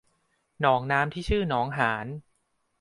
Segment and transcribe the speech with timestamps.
[0.61, 2.07] หนองน้ำที่ชื่อหนองหาน